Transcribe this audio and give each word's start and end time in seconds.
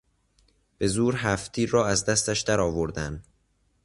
به 0.77 0.87
زور 0.87 1.15
هفتتیر 1.15 1.69
را 1.69 1.87
از 1.87 2.05
دستش 2.05 2.41
درآوردن 2.41 3.23